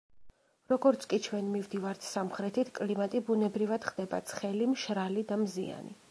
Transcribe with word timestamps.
როგორც 0.71 1.03
კი 1.09 1.17
ჩვენ 1.25 1.51
მივდივართ 1.55 2.07
სამხრეთით, 2.07 2.71
კლიმატი 2.79 3.21
ბუნებრივად 3.27 3.85
ხდება 3.91 4.21
ცხელი, 4.31 4.71
მშრალი 4.73 5.25
და 5.33 5.39
მზიანი. 5.43 5.95